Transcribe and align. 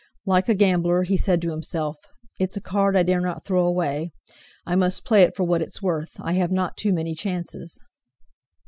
Like 0.25 0.49
a 0.49 0.55
gambler, 0.55 1.03
he 1.03 1.15
said 1.15 1.43
to 1.43 1.51
himself: 1.51 1.95
"It's 2.39 2.57
a 2.57 2.59
card 2.61 2.95
I 2.97 3.03
dare 3.03 3.21
not 3.21 3.45
throw 3.45 3.67
away—I 3.67 4.75
must 4.75 5.05
play 5.05 5.21
it 5.21 5.35
for 5.35 5.43
what 5.43 5.61
it's 5.61 5.79
worth. 5.83 6.15
I 6.19 6.33
have 6.33 6.49
not 6.51 6.75
too 6.75 6.91
many 6.91 7.13
chances." 7.13 7.79